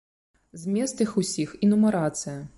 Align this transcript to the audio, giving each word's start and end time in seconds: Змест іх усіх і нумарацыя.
Змест 0.61 1.03
іх 1.07 1.13
усіх 1.23 1.55
і 1.63 1.71
нумарацыя. 1.71 2.39